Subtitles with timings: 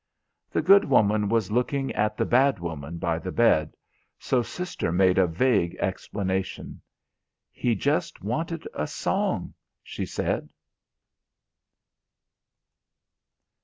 [0.49, 3.77] The good woman was looking at the bad woman by the bed,
[4.17, 6.81] so Sister made a vague explanation.
[7.51, 9.53] "He just wanted a song,"
[9.83, 10.49] she said.